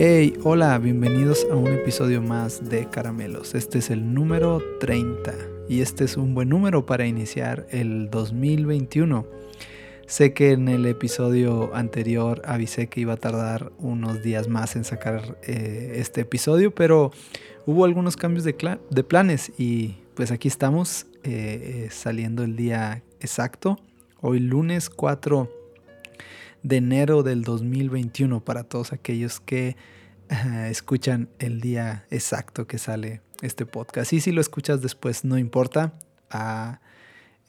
[0.00, 3.56] Hey, hola, bienvenidos a un episodio más de Caramelos.
[3.56, 5.34] Este es el número 30
[5.68, 9.26] y este es un buen número para iniciar el 2021.
[10.06, 14.84] Sé que en el episodio anterior avisé que iba a tardar unos días más en
[14.84, 17.10] sacar eh, este episodio, pero
[17.66, 18.54] hubo algunos cambios de,
[19.02, 23.80] planes y pues aquí estamos eh, eh, saliendo el día exacto.
[24.20, 25.57] Hoy lunes 4
[26.62, 29.76] de enero del 2021 para todos aquellos que
[30.68, 34.12] escuchan el día exacto que sale este podcast.
[34.12, 35.94] Y si lo escuchas después, no importa.
[36.30, 36.80] Ah,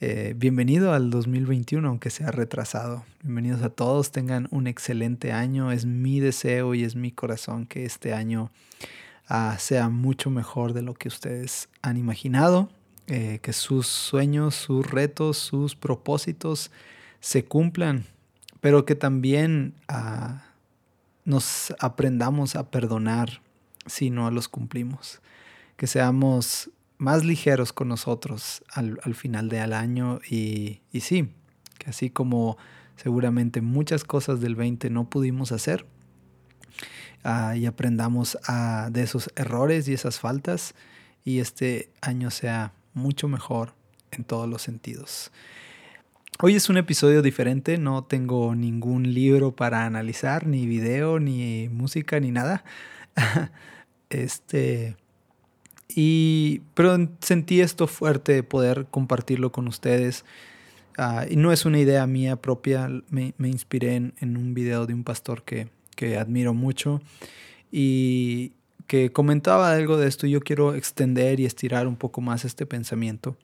[0.00, 3.04] eh, bienvenido al 2021, aunque sea retrasado.
[3.22, 5.72] Bienvenidos a todos, tengan un excelente año.
[5.72, 8.50] Es mi deseo y es mi corazón que este año
[9.28, 12.70] ah, sea mucho mejor de lo que ustedes han imaginado.
[13.08, 16.70] Eh, que sus sueños, sus retos, sus propósitos
[17.18, 18.06] se cumplan
[18.60, 20.44] pero que también ah,
[21.24, 23.42] nos aprendamos a perdonar
[23.86, 25.20] si no los cumplimos,
[25.76, 31.30] que seamos más ligeros con nosotros al, final del año y, y, sí,
[31.78, 32.58] que así como
[32.96, 35.86] seguramente muchas cosas del 20 no pudimos hacer
[37.24, 38.38] ah, y aprendamos
[38.90, 40.74] de esos errores y esas faltas
[41.24, 43.74] y este año sea mucho mejor
[44.10, 45.30] en todos los sentidos.
[46.38, 52.18] Hoy es un episodio diferente, no tengo ningún libro para analizar, ni video, ni música,
[52.18, 52.64] ni nada.
[54.10, 54.96] este.
[55.88, 56.62] Y.
[56.74, 60.24] Pero sentí esto fuerte poder compartirlo con ustedes.
[60.96, 62.88] Ah, y no es una idea mía propia.
[63.10, 67.02] Me, inspiré en, en, un video de un pastor que, que admiro mucho.
[67.70, 68.52] Y
[68.86, 70.26] que comentaba algo de esto.
[70.26, 73.36] Y yo quiero extender y estirar un poco más este pensamiento.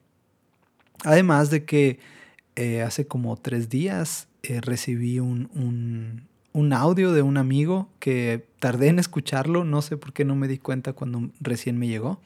[1.04, 1.98] Además de que
[2.56, 6.26] eh, hace como tres días eh, recibí un,
[6.72, 10.56] audio de un amigo que tardé en escucharlo, no sé por qué no me di
[10.56, 12.18] cuenta cuando recién me llegó.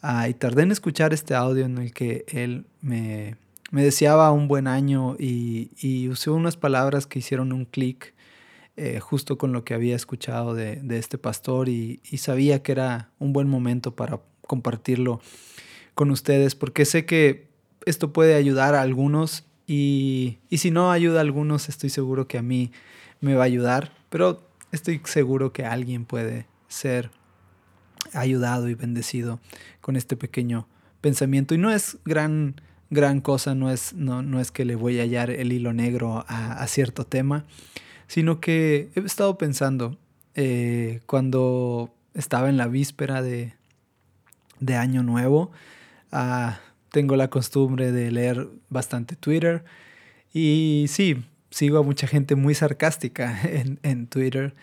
[0.00, 3.36] Ah, y tardé en escuchar este audio en el que él me,
[3.70, 8.14] deseaba un buen año y, usó unas palabras que hicieron un clic
[8.76, 12.72] eh, justo con lo que había escuchado de, de este pastor y, y, sabía que
[12.72, 15.20] era un buen momento para compartirlo
[15.94, 17.51] con ustedes porque sé que
[17.86, 22.42] esto puede ayudar a algunos y, si no ayuda a algunos, estoy seguro que a
[22.42, 22.72] mí
[23.20, 27.10] me va a ayudar, pero estoy seguro que alguien puede ser
[28.12, 29.40] ayudado y bendecido
[29.80, 30.66] con este pequeño
[31.00, 31.54] pensamiento.
[31.54, 32.60] Y no es gran,
[32.90, 36.24] gran cosa, no es, no, no es que le voy a hallar el hilo negro
[36.28, 37.44] a, cierto tema,
[38.08, 39.96] sino que he estado pensando
[40.34, 43.54] eh, cuando estaba en la víspera de,
[44.60, 45.50] de Año Nuevo,
[46.10, 46.60] a
[46.92, 49.64] tengo la costumbre de leer bastante Twitter
[50.32, 53.38] y sí, sigo a mucha gente muy sarcástica
[53.82, 54.54] en, Twitter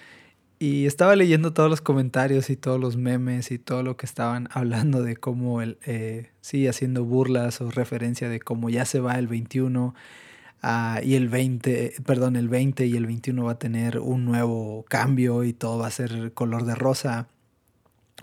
[0.59, 4.47] y estaba leyendo todos los comentarios y todos los memes y todo lo que estaban
[4.53, 9.17] hablando de cómo, el, eh, sí, haciendo burlas o referencia de cómo ya se va
[9.17, 9.95] el 21
[10.61, 14.85] ah, y el 20, perdón, el 20 y el 21 va a tener un nuevo
[14.87, 17.27] cambio y todo va a ser color de rosa.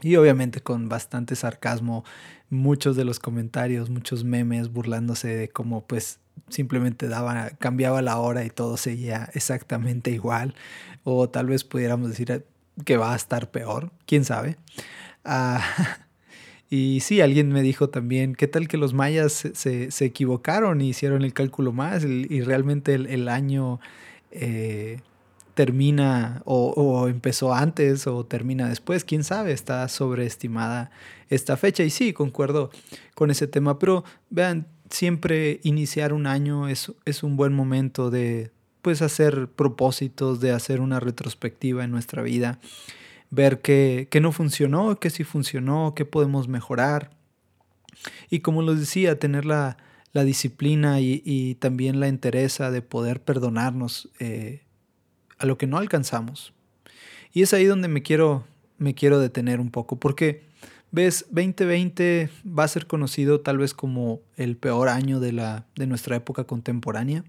[0.02, 2.04] Y obviamente con bastante sarcasmo,
[2.50, 7.08] muchos de los comentarios, muchos memes burlándose de cómo pues simplemente
[7.58, 10.54] cambiaba la hora y todo seguía exactamente igual.
[11.04, 12.44] O tal vez pudiéramos decir
[12.84, 14.56] que va a estar peor, quién sabe.
[15.24, 15.60] Ah,
[16.70, 20.90] y sí, alguien me dijo también, ¿qué tal que los mayas se, se, equivocaron y
[20.90, 23.80] hicieron el cálculo más y, realmente el, año...
[24.30, 25.00] Eh,
[25.56, 30.90] termina o, empezó antes o termina después, quién sabe, está sobreestimada
[31.30, 31.82] esta fecha.
[31.82, 32.70] Y sí, concuerdo
[33.14, 38.50] con ese tema, pero vean, siempre iniciar un año es, es un buen momento de
[38.82, 42.60] pues hacer propósitos, de hacer una retrospectiva en nuestra vida,
[43.30, 47.16] ver qué, no funcionó, qué sí funcionó, qué podemos mejorar.
[48.28, 49.78] Y como les decía, tener la,
[50.12, 54.65] disciplina y, también la entereza de poder perdonarnos eh,
[55.38, 56.52] a lo que no alcanzamos.
[57.32, 58.44] Y es ahí donde me quiero,
[58.78, 60.42] me quiero detener un poco, porque,
[60.90, 65.86] ves, 2020 va a ser conocido tal vez como el peor año de, la, de
[65.86, 67.24] nuestra época contemporánea,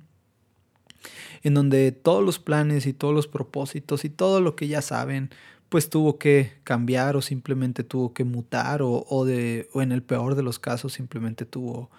[1.43, 5.29] en donde todos los planes y todos los propósitos y todo lo que ya saben,
[5.69, 10.01] pues tuvo que cambiar o simplemente tuvo que mutar o, o, de, o en el
[10.01, 11.91] peor de los casos simplemente tuvo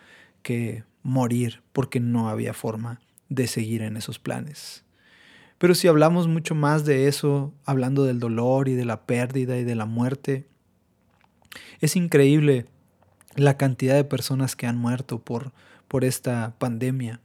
[0.42, 4.84] que morir porque no había forma de seguir en esos planes.
[5.58, 9.64] Pero si hablamos mucho más de eso, hablando del dolor y de la pérdida y
[9.64, 10.46] de la muerte,
[11.80, 12.66] es increíble
[13.34, 15.52] la cantidad de personas que han muerto por,
[15.88, 17.20] por esta pandemia.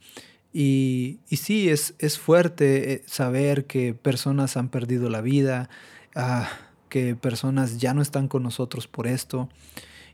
[0.52, 5.70] Y, y sí, es, es fuerte eh, saber que personas han perdido la vida,
[6.16, 6.48] ah,
[6.90, 9.50] que personas ya no están con nosotros por esto.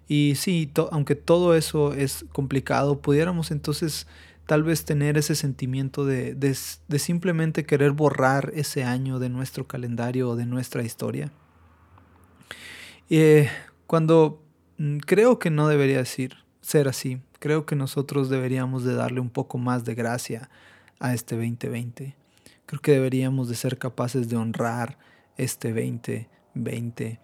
[0.07, 4.07] Y sí, aunque todo eso es complicado, pudiéramos entonces
[4.50, 10.31] tal vez tener ese sentimiento de, de, simplemente querer borrar ese año de nuestro calendario
[10.31, 11.31] o de nuestra historia.
[13.12, 13.48] Eh,
[13.86, 14.42] cuando
[14.80, 19.30] mm, creo que no debería decir, ser así, creo que nosotros deberíamos de darle un
[19.30, 20.50] poco más de gracia
[21.00, 22.16] a este 2020.
[22.66, 24.98] Creo que deberíamos de ser capaces de honrar
[25.38, 27.19] este 2020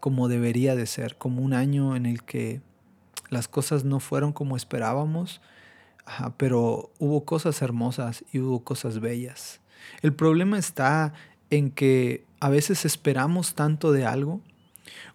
[0.00, 2.62] como debería de ser, como un año en el que
[3.28, 5.42] las cosas no fueron como esperábamos,
[6.36, 9.60] pero hubo cosas hermosas y hubo cosas bellas.
[10.02, 11.12] El problema está
[11.50, 14.40] en que a veces esperamos tanto de algo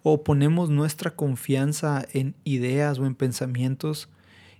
[0.02, 4.08] o ponemos nuestra confianza en ideas o en pensamientos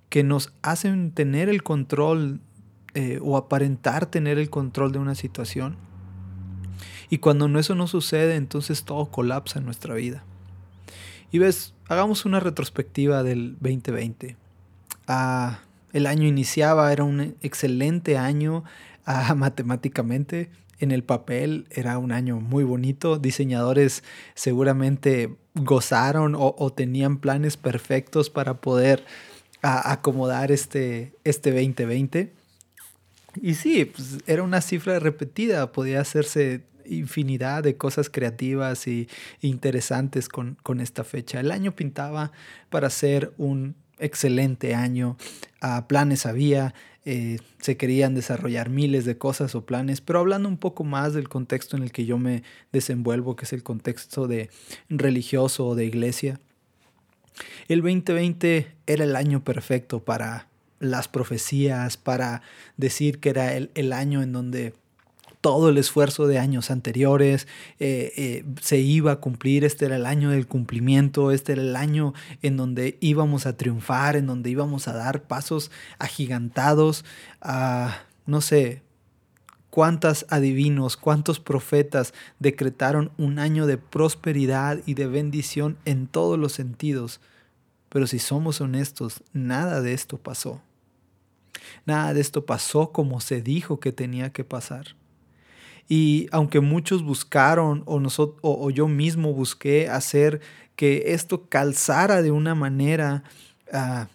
[0.08, 2.40] que nos hacen tener el control
[2.94, 5.76] eh, o aparentar tener el control de una situación.
[7.08, 10.24] Y cuando eso no sucede, entonces todo colapsa en nuestra vida.
[11.30, 14.36] Y ves, hagamos una retrospectiva del 2020.
[15.06, 15.60] Ah,
[15.96, 18.64] el año iniciaba, era un excelente año
[19.06, 20.50] ah, matemáticamente.
[20.78, 23.18] En el papel era un año muy bonito.
[23.18, 24.04] Diseñadores
[24.34, 29.06] seguramente gozaron o, tenían planes perfectos para poder
[29.62, 32.34] acomodar este, este 2020.
[33.40, 39.08] Y sí, pues era una cifra repetida, podía hacerse infinidad de cosas creativas y
[39.40, 41.40] interesantes con, esta fecha.
[41.40, 42.32] El año pintaba
[42.68, 45.16] para ser un excelente año,
[45.62, 46.74] uh, planes había,
[47.04, 51.28] eh, se querían desarrollar miles de cosas o planes, pero hablando un poco más del
[51.28, 52.42] contexto en el que yo me
[52.72, 54.50] desenvuelvo, que es el contexto de
[54.88, 56.40] religioso o de iglesia,
[57.68, 60.48] el 2020 era el año perfecto para
[60.78, 62.42] las profecías, para
[62.76, 64.74] decir que era el, año en donde
[65.46, 67.46] todo el esfuerzo de años anteriores
[67.78, 71.76] eh, eh, se iba a cumplir, este era el año del cumplimiento, este era el
[71.76, 75.70] año en donde íbamos a triunfar, en donde íbamos a dar pasos
[76.00, 77.04] agigantados,
[77.40, 77.96] a,
[78.26, 78.82] no sé,
[79.70, 86.54] cuántas adivinos, cuántos profetas decretaron un año de prosperidad y de bendición en todos los
[86.54, 87.20] sentidos.
[87.88, 90.60] Pero si somos honestos, nada de esto pasó.
[91.84, 94.96] Nada de esto pasó como se dijo que tenía que pasar.
[95.88, 100.40] Y aunque muchos buscaron o, nosotros, o, yo mismo busqué hacer
[100.74, 103.22] que esto calzara de una manera
[103.72, 104.08] ah,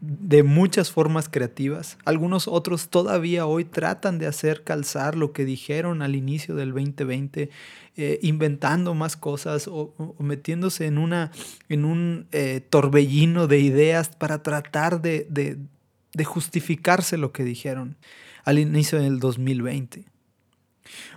[0.00, 6.02] de muchas formas creativas, algunos otros todavía hoy tratan de hacer calzar lo que dijeron
[6.02, 7.50] al inicio del 2020,
[7.96, 11.30] eh, inventando más cosas o, metiéndose en, una,
[11.68, 17.96] en un eh, torbellino de ideas para tratar de, de justificarse lo que dijeron
[18.44, 20.15] al inicio del 2020.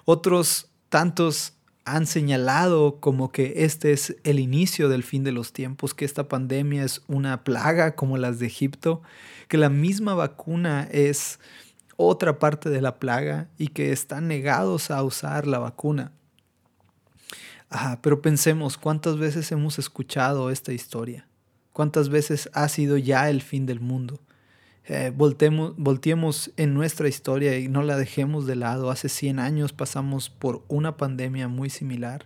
[0.05, 1.53] Otros tantos
[1.85, 6.27] han señalado como que este es el inicio del fin de los tiempos, que esta
[6.27, 9.01] pandemia es una plaga como las de Egipto,
[9.47, 11.39] que la misma vacuna es
[11.97, 16.11] otra parte de la plaga y que están negados a usar la vacuna.
[17.71, 21.27] Ah, pero pensemos cuántas veces hemos escuchado esta historia,
[21.73, 24.19] cuántas veces ha sido ya el fin del mundo.
[24.87, 28.89] Eh, volteemos en nuestra historia y no la dejemos de lado.
[28.89, 32.25] Hace 100 años pasamos por una pandemia muy similar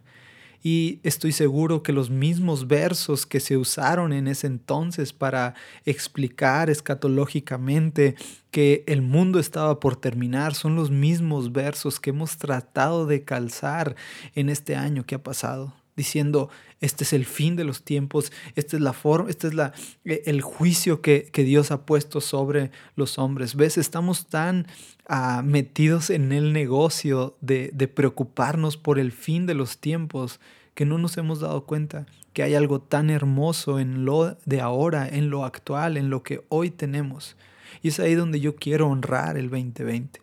[0.63, 5.55] y estoy seguro que los mismos versos que se usaron en ese entonces para
[5.85, 8.15] explicar escatológicamente
[8.49, 13.97] que el mundo estaba por terminar son los mismos versos que hemos tratado de calzar
[14.35, 16.49] en este año que ha pasado diciendo,
[16.81, 19.73] este es el fin de los tiempos, esta es la forma, este es la,
[20.05, 23.55] eh, el juicio que, Dios ha puesto sobre los hombres.
[23.55, 23.77] ¿Ves?
[23.77, 24.67] Estamos tan
[25.07, 30.39] ah, metidos en el negocio de, de preocuparnos por el fin de los tiempos
[30.73, 35.07] que no nos hemos dado cuenta que hay algo tan hermoso en lo de ahora,
[35.07, 37.37] en lo actual, en lo que hoy tenemos.
[37.81, 40.21] Y es ahí donde yo quiero honrar el 2020.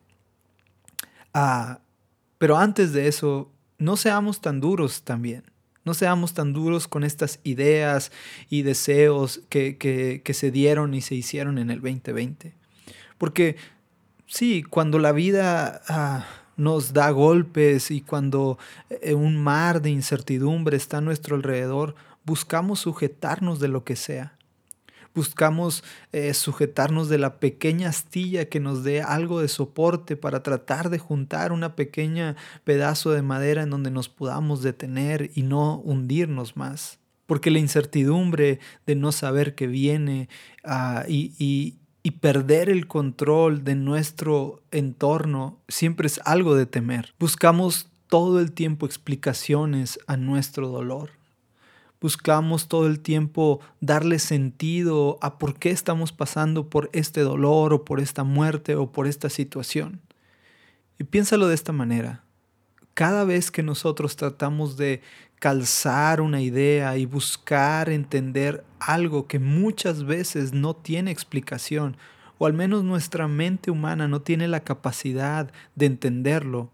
[1.32, 1.80] Ah,
[2.38, 5.44] pero antes de eso, no seamos tan duros también.
[5.84, 8.12] No seamos tan duros con estas ideas
[8.48, 12.54] y deseos que, se dieron y se hicieron en el 2020.
[13.18, 13.56] Porque
[14.26, 18.58] sí, cuando la vida ah, nos da golpes y cuando
[18.90, 21.94] eh, un mar de incertidumbre está a nuestro alrededor,
[22.24, 24.34] buscamos sujetarnos de lo que sea
[25.14, 30.90] buscamos eh, sujetarnos de la pequeña astilla que nos dé algo de soporte para tratar
[30.90, 36.56] de juntar una pequeña pedazo de madera en donde nos podamos detener y no hundirnos
[36.56, 36.98] más.
[37.26, 40.28] Porque la incertidumbre de no saber qué viene
[40.64, 47.14] ah, y, y perder el control de nuestro entorno siempre es algo de temer.
[47.18, 51.19] Buscamos todo el tiempo explicaciones a nuestro dolor.
[52.00, 57.84] Buscamos todo el tiempo darle sentido a por qué estamos pasando por este dolor o
[57.84, 60.00] por esta muerte o por esta situación.
[60.98, 62.24] Y piénsalo de esta manera.
[62.94, 65.02] Cada vez que nosotros tratamos de
[65.38, 71.96] calzar una idea y buscar entender algo que muchas veces no tiene explicación,
[72.38, 76.70] o al menos nuestra mente humana no tiene la capacidad de entenderlo,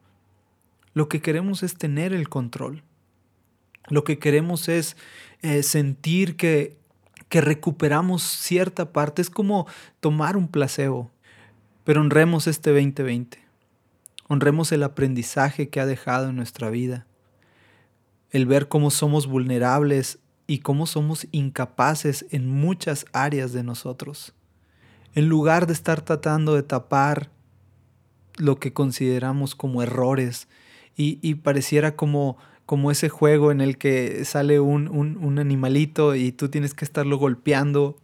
[0.94, 2.82] lo que queremos es tener el control.
[3.88, 4.96] Lo que queremos es
[5.42, 6.76] eh, sentir que,
[7.28, 9.22] que recuperamos cierta parte.
[9.22, 9.66] Es como
[10.00, 11.10] tomar un placebo.
[11.84, 13.38] Pero honremos este 2020.
[14.28, 17.06] Honremos el aprendizaje que ha dejado en nuestra vida.
[18.30, 24.34] El ver cómo somos vulnerables y cómo somos incapaces en muchas áreas de nosotros.
[25.14, 27.30] En lugar de estar tratando de tapar
[28.36, 30.48] lo que consideramos como errores
[30.98, 36.48] y, pareciera como, como ese juego en el que sale un, un, animalito y tú
[36.48, 37.96] tienes que estarlo golpeando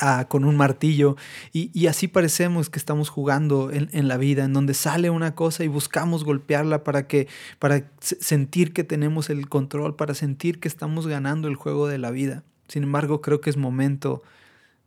[0.00, 1.16] ah, con un martillo
[1.52, 5.34] y, y, así parecemos que estamos jugando en, en, la vida, en donde sale una
[5.34, 10.68] cosa y buscamos golpearla para, que, para sentir que tenemos el control, para sentir que
[10.68, 12.42] estamos ganando el juego de la vida.
[12.66, 14.22] Sin embargo, creo que es momento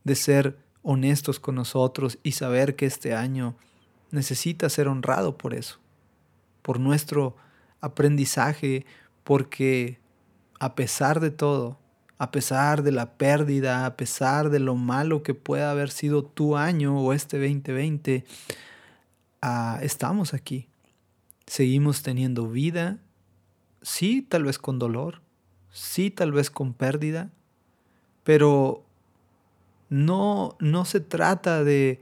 [0.03, 3.55] de ser honestos con nosotros y saber que este año
[4.11, 5.79] necesita ser honrado por eso
[6.61, 7.35] por nuestro
[7.81, 8.85] aprendizaje,
[9.23, 9.99] porque
[10.59, 11.79] a pesar de todo,
[12.17, 16.57] a pesar de la pérdida, a pesar de lo malo que pueda haber sido tu
[16.57, 18.25] año o este 2020,
[19.41, 20.67] ah, estamos aquí.
[21.47, 22.99] Seguimos teniendo vida,
[23.81, 25.21] sí, tal vez con dolor,
[25.71, 27.31] sí, tal vez con pérdida,
[28.23, 28.83] pero
[29.89, 32.01] no, no se trata de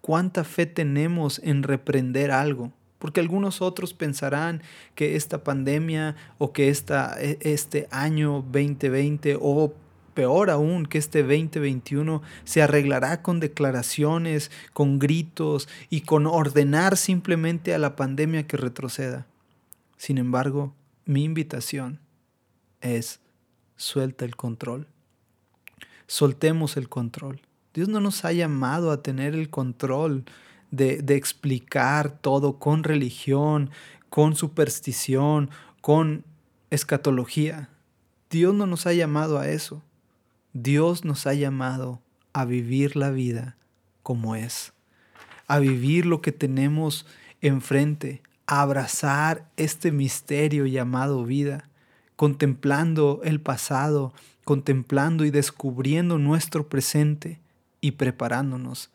[0.00, 2.72] cuánta fe tenemos en reprender algo
[3.06, 4.64] porque algunos otros pensarán
[4.96, 9.72] que esta pandemia o que esta, e, este año 2020 o
[10.12, 17.74] peor aún que este 2021 se arreglará con declaraciones, con gritos y con ordenar simplemente
[17.74, 19.24] a la pandemia que retroceda.
[19.96, 22.00] Sin embargo, mi invitación
[22.80, 23.20] es
[23.76, 24.88] suelta el control.
[26.08, 27.40] Soltemos el control.
[27.72, 30.24] Dios no nos ha llamado a tener el control
[30.70, 33.70] de, explicar todo con religión,
[34.10, 36.24] con superstición, con
[36.70, 37.70] escatología.
[38.30, 39.82] Dios no nos ha llamado a eso.
[40.52, 42.00] Dios nos ha llamado
[42.32, 43.56] a vivir la vida
[44.02, 44.72] como es,
[45.48, 47.06] a vivir lo que tenemos
[47.40, 51.68] enfrente, a abrazar este misterio llamado vida,
[52.14, 57.40] contemplando el pasado, contemplando y descubriendo nuestro presente
[57.80, 58.90] y preparándonos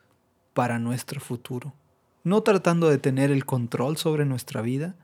[0.53, 1.74] para nuestro futuro.
[2.24, 4.96] No tratando de tener el control sobre nuestra vida,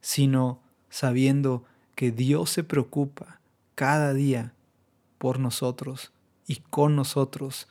[0.00, 1.64] sino sabiendo
[1.94, 3.40] que Dios se preocupa
[3.74, 4.52] cada día
[5.18, 6.12] por nosotros
[6.46, 7.68] y con nosotros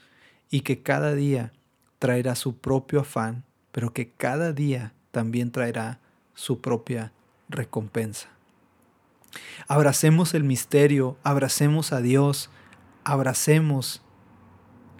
[0.50, 1.54] y que cada día
[2.00, 6.00] traerá su propio afán, pero que cada día también traerá
[6.34, 7.12] su propia
[7.50, 8.30] recompensa.
[9.68, 12.50] Abracemos el misterio, abracemos a Dios,
[13.04, 14.02] abracemos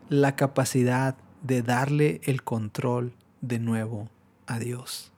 [0.10, 4.10] la capacidad de darle el control de nuevo
[4.48, 5.12] a Dios.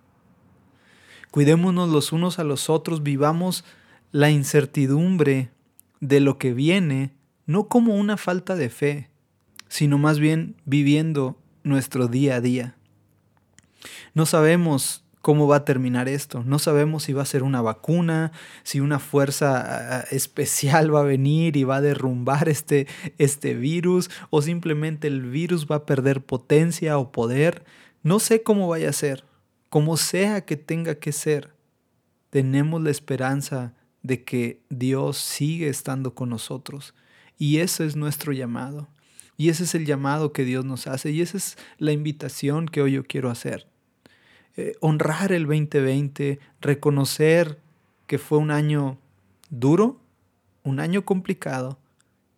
[1.31, 3.63] Cuidémonos los unos a los otros, vivamos
[4.11, 5.51] la incertidumbre
[5.99, 7.13] de lo que viene,
[7.45, 9.09] no como una falta de fe,
[9.69, 12.75] sino más bien viviendo nuestro día a día.
[14.13, 16.41] No sabemos cómo va a terminar esto.
[16.45, 18.31] No sabemos si va a ser una vacuna,
[18.63, 24.09] si una fuerza ah, especial va a venir y va a derrumbar este, este virus,
[24.29, 27.65] o simplemente el virus va a perder potencia o poder.
[28.03, 29.25] No sé cómo vaya a ser.
[29.67, 31.53] Como sea que tenga que ser,
[32.29, 36.93] tenemos la esperanza de que Dios sigue estando con nosotros.
[37.37, 38.87] Y ese es nuestro llamado.
[39.35, 41.11] Y ese es el llamado que Dios nos hace.
[41.11, 43.67] Y esa es la invitación que hoy yo quiero hacer.
[44.59, 47.59] Eh, honrar el 2020, reconocer
[48.07, 48.97] que fue un año
[49.51, 49.99] duro,
[50.63, 51.77] un año complicado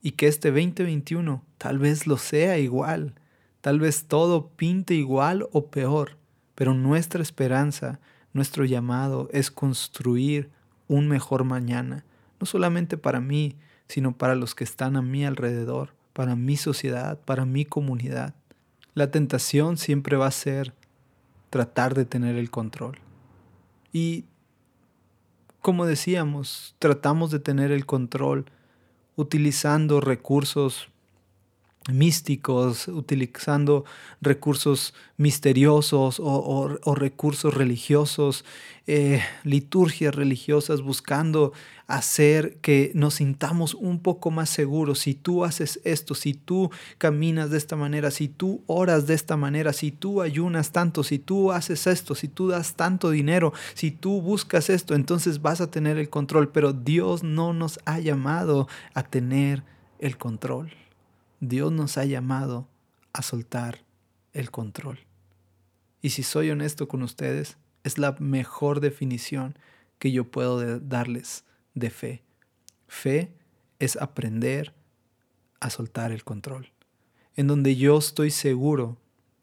[0.02, 3.14] y que este 2021 tal vez lo sea igual,
[3.62, 6.18] tal vez todo pinte igual o peor,
[6.56, 8.02] pero nuestra esperanza,
[8.34, 10.50] nuestro llamado es construir
[10.90, 12.04] un mejor mañana,
[12.42, 13.56] no solamente para mí,
[13.88, 18.34] sino para los que están a mi alrededor, para mi sociedad, para mi comunidad.
[18.94, 20.74] La tentación siempre va a ser
[21.50, 22.98] tratar de tener el control.
[23.92, 24.26] Y
[25.62, 28.46] como decíamos, tratamos de tener el control
[29.16, 30.90] utilizando recursos
[31.92, 33.86] místicos, utilizando
[34.22, 38.46] recursos misteriosos o, recursos religiosos,
[38.88, 41.54] eh, liturgias religiosas, buscando
[41.88, 45.00] hacer que nos sintamos un poco más seguros.
[45.00, 49.38] Si tú haces esto, si tú caminas de esta manera, si tú oras de esta
[49.38, 53.90] manera, si tú ayunas tanto, si tú haces esto, si tú das tanto dinero, si
[53.90, 56.50] tú buscas esto, entonces vas a tener el control.
[56.50, 59.64] Pero Dios no nos ha llamado a tener
[59.98, 60.72] el control.
[61.40, 62.68] Dios nos ha llamado
[63.14, 63.86] a soltar
[64.34, 65.00] el control.
[66.02, 69.58] Y si soy honesto con ustedes, es la mejor definición
[70.00, 72.24] que yo puedo darles de fe.
[72.88, 73.34] Fe
[73.80, 74.74] es aprender
[75.60, 76.72] a soltar el control.
[77.36, 78.98] En donde yo estoy seguro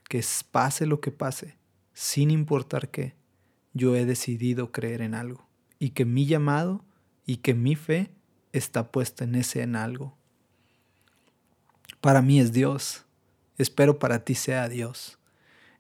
[0.09, 1.57] que pase lo que pase,
[1.95, 3.15] sin importar qué,
[3.73, 5.47] yo he decidido creer en algo.
[5.79, 6.85] Y que mi llamado
[7.25, 8.11] y que mi fe
[8.53, 10.16] está puesta en ese en algo
[12.07, 13.05] para mí es Dios.
[13.59, 15.19] Espero para ti sea Dios.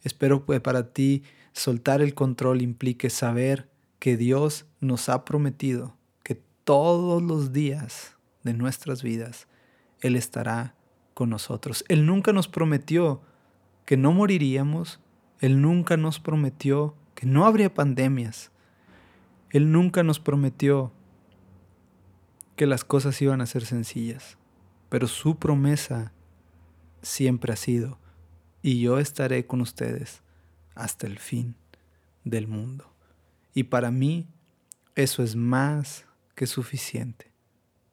[0.02, 6.42] Espero que para ti soltar el control implique saber que Dios nos ha prometido que
[6.64, 9.46] todos los días de nuestras vidas
[10.00, 10.74] Él estará
[11.14, 11.84] con nosotros.
[11.86, 13.22] Él nunca nos prometió
[13.84, 14.98] que no moriríamos.
[15.38, 18.50] Él nunca nos prometió que no habría pandemias.
[19.50, 20.90] Él nunca nos prometió
[22.56, 24.38] que las cosas iban a ser sencillas.
[24.88, 26.12] Pero su promesa
[27.02, 27.98] siempre ha sido,
[28.62, 30.22] y yo estaré con ustedes
[30.74, 31.54] hasta el fin
[32.24, 32.92] del mundo.
[33.54, 34.26] Y para mí
[34.94, 37.30] eso es más que suficiente.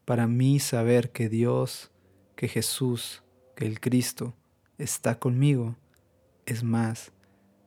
[0.06, 1.92] Para mí saber que Dios,
[2.36, 3.24] que Jesús,
[3.56, 4.36] que el Cristo
[4.78, 5.78] está conmigo
[6.46, 7.12] es más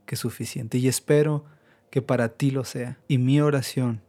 [0.04, 0.78] que suficiente.
[0.78, 1.44] Y espero
[1.90, 2.98] que para ti lo sea.
[3.08, 4.02] Y mi oración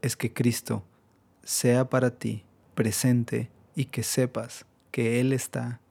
[0.00, 0.84] es que Cristo
[1.44, 2.44] sea para ti
[2.74, 5.81] presente y que sepas que Él está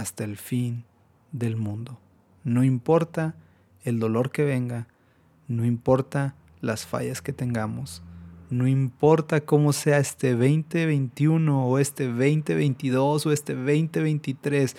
[0.00, 0.84] hasta el fin
[1.30, 2.00] del mundo.
[2.42, 3.34] No importa
[3.84, 4.88] el dolor que venga,
[5.46, 8.02] no importa las fallas que tengamos,
[8.48, 14.74] no importa cómo sea este 2021 o este 2022 o este 2023,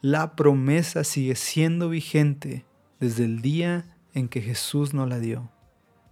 [0.00, 2.64] la promesa sigue siendo vigente
[3.00, 5.50] desde el día en que Jesús nos la dio.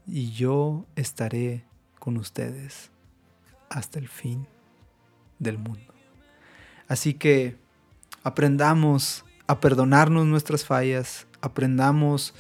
[0.09, 1.65] Y yo estaré
[2.01, 2.91] con ustedes
[3.69, 4.49] hasta el fin
[5.39, 5.95] del mundo.
[6.89, 7.57] Así que
[8.23, 12.35] Aprendamos a perdonarnos nuestras fallas, aprendamos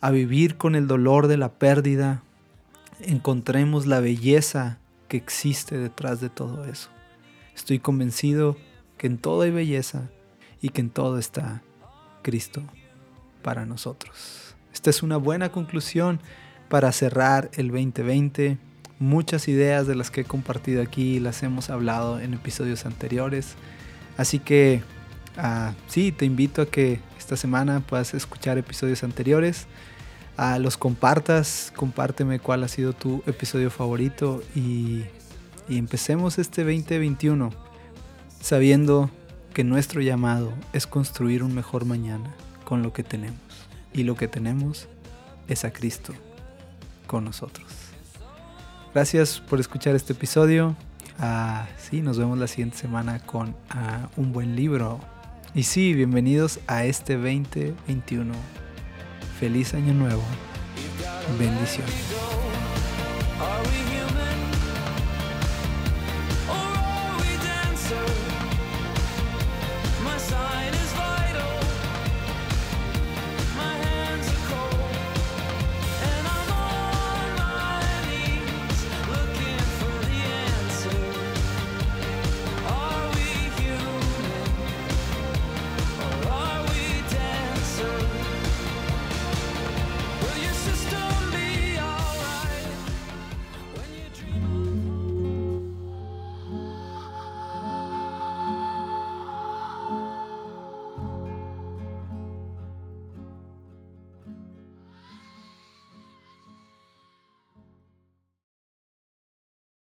[0.00, 2.22] a vivir con el dolor de la pérdida,
[3.00, 6.90] encontremos la belleza que existe detrás de todo eso.
[7.54, 8.56] Estoy convencido
[8.98, 10.10] que en todo hay belleza
[10.60, 11.62] y que en todo está
[12.22, 12.62] Cristo
[13.42, 14.54] para nosotros.
[14.72, 16.20] Esta es una buena conclusión
[16.68, 18.58] para cerrar el 2020.
[18.98, 23.54] Muchas ideas de las que he compartido aquí las hemos hablado en episodios anteriores.
[24.16, 24.82] Así que
[25.42, 29.66] Ah, sí, te invito a que esta semana puedas escuchar episodios anteriores.
[30.36, 35.04] a los compartas, compárteme cuál ha sido tu episodio favorito y,
[35.68, 37.50] y empecemos este 2021
[38.40, 39.10] sabiendo
[39.54, 43.40] que nuestro llamado es construir un mejor mañana con lo que tenemos.
[43.94, 44.88] Y lo que tenemos
[45.48, 46.12] es a Cristo
[47.06, 47.66] con nosotros.
[48.92, 50.76] Gracias por escuchar este episodio.
[51.18, 55.00] Ah, sí, nos vemos la siguiente semana con ah, un buen libro
[55.54, 58.32] y sí, bienvenidos a este 2021.
[59.38, 60.22] Feliz año nuevo.
[61.38, 61.94] Bendiciones.